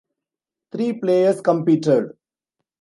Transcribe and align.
Three 0.71 0.93
players 0.93 1.41
competed. 1.41 2.13